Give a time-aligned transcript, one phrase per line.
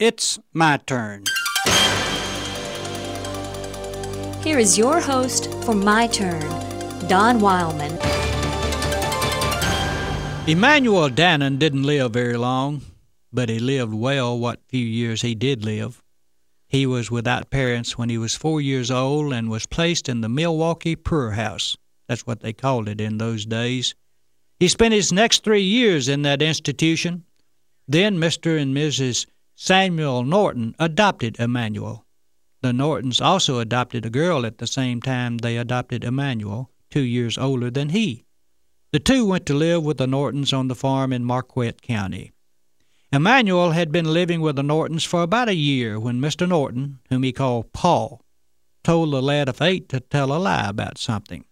[0.00, 1.24] It's my turn.
[4.44, 6.40] Here is your host for My Turn,
[7.08, 7.98] Don Wildman.
[10.46, 12.82] Emmanuel Dannan didn't live very long,
[13.32, 16.00] but he lived well what few years he did live.
[16.68, 20.28] He was without parents when he was four years old and was placed in the
[20.28, 21.76] Milwaukee Poor House.
[22.06, 23.96] That's what they called it in those days.
[24.60, 27.24] He spent his next three years in that institution.
[27.88, 28.62] Then Mr.
[28.62, 29.26] and Mrs.
[29.60, 32.06] Samuel Norton adopted Emmanuel.
[32.62, 37.36] The Nortons also adopted a girl at the same time they adopted Emmanuel, two years
[37.36, 38.24] older than he.
[38.92, 42.30] The two went to live with the Nortons on the farm in Marquette County.
[43.12, 46.48] Emmanuel had been living with the Nortons for about a year when Mr.
[46.48, 48.20] Norton, whom he called Paul,
[48.84, 51.44] told the lad of eight to tell a lie about something.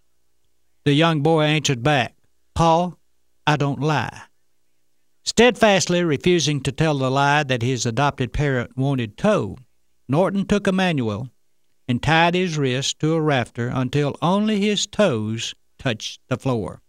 [0.85, 2.15] The young boy answered back,
[2.55, 3.01] Paul,
[3.49, 4.23] I don't lie.
[5.27, 9.61] Steadfastly refusing to tell the lie that his adopted parent wanted told,
[10.09, 11.29] Norton took Emmanuel
[11.89, 16.81] and tied his wrist to a rafter until only his toes touched the floor.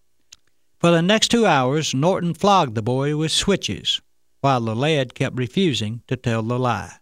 [0.79, 4.01] For the next two hours, Norton flogged the boy with switches,
[4.41, 6.97] while the lad kept refusing to tell the lie.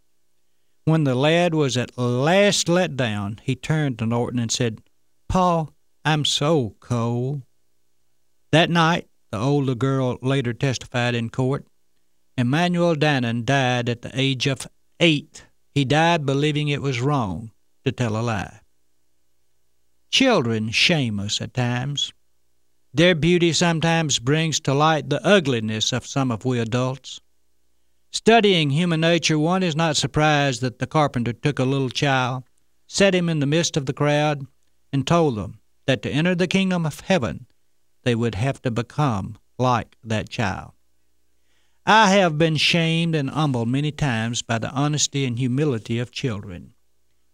[0.86, 4.81] When the lad was at last let down, he turned to Norton and said,
[5.28, 5.73] Paul,
[6.06, 7.41] I'm so cold.
[8.52, 11.67] That night, the older girl later testified in court,
[12.38, 14.66] Emmanuel Dannan died at the age of
[15.02, 15.44] eight.
[15.73, 17.52] He died believing it was wrong
[17.83, 18.61] to tell a lie.
[20.09, 22.13] Children shame us at times.
[22.94, 27.19] Their beauty sometimes brings to light the ugliness of some of we adults.
[28.13, 32.45] Studying human nature, one is not surprised that the carpenter took a little child,
[32.88, 34.47] set him in the midst of the crowd,
[34.94, 37.47] and told them that to enter the kingdom of heaven,
[38.06, 40.72] they would have to become like that child.
[41.86, 46.73] I have been shamed and humbled many times by the honesty and humility of children.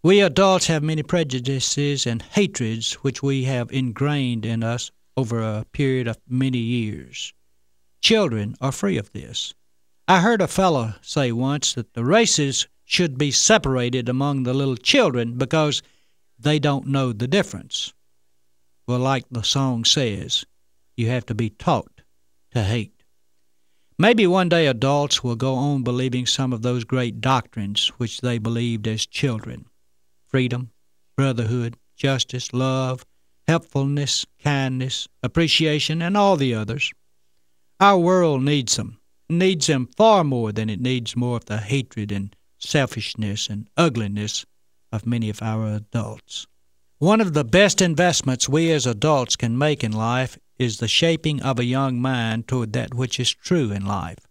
[0.02, 5.64] We adults have many prejudices and hatreds which we have ingrained in us over a
[5.72, 7.32] period of many years.
[8.00, 9.54] Children are free of this.
[10.08, 14.76] I heard a fellow say once that the races should be separated among the little
[14.76, 15.82] children because
[16.38, 17.94] they don't know the difference.
[18.86, 20.44] Well, like the song says,
[20.96, 22.02] you have to be taught
[22.52, 23.02] to hate.
[23.98, 28.38] Maybe one day adults will go on believing some of those great doctrines which they
[28.38, 29.66] believed as children
[30.26, 30.70] freedom,
[31.14, 33.04] brotherhood, justice, love,
[33.46, 36.90] helpfulness, kindness, appreciation, and all the others.
[37.80, 38.98] Our world needs them,
[39.28, 44.46] needs them far more than it needs more of the hatred and selfishness and ugliness
[44.90, 46.46] of many of our adults.
[46.98, 51.42] One of the best investments we as adults can make in life is the shaping
[51.42, 54.26] of a young mind toward that which is true in life.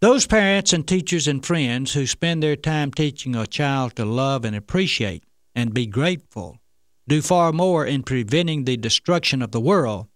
[0.00, 4.44] Those parents and teachers and friends who spend their time teaching a child to love
[4.44, 6.58] and appreciate and be grateful
[7.08, 10.06] do far more in preventing the destruction of the world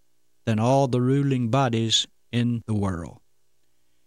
[0.45, 3.19] than all the ruling bodies in the world.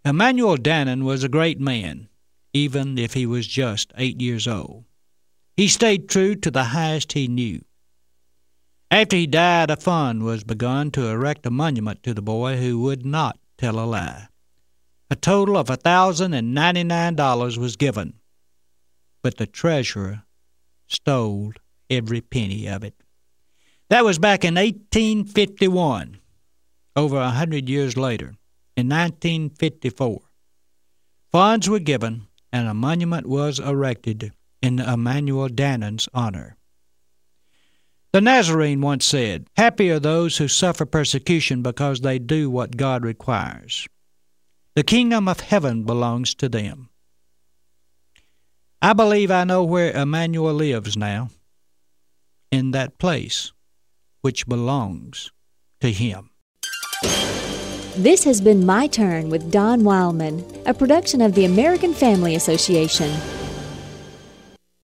[0.04, 2.08] Emmanuel Dannan was a great man,
[2.54, 4.84] even if he was just eight years old.
[5.56, 7.62] He stayed true to the highest he knew.
[8.90, 12.80] After he died, a fund was begun to erect a monument to the boy who
[12.80, 14.26] would not tell a lie.
[15.10, 18.14] A total of $1,099 was given,
[19.22, 20.24] but the treasurer
[20.88, 21.52] stole
[21.88, 22.94] every penny of it.
[23.90, 26.18] That was back in 1851,
[26.96, 28.34] over a hundred years later,
[28.76, 30.20] in 1954.
[31.30, 36.56] Funds were given and a monument was erected in Emmanuel Dannan's honor.
[38.12, 43.04] The Nazarene once said, Happy are those who suffer persecution because they do what God
[43.04, 43.86] requires.
[44.74, 46.88] The kingdom of heaven belongs to them.
[48.82, 51.30] I believe I know where Emmanuel lives now,
[52.50, 53.52] in that place
[54.22, 55.30] which belongs
[55.80, 56.30] to him.
[57.96, 63.10] This has been My Turn with Don Wildman, a production of the American Family Association.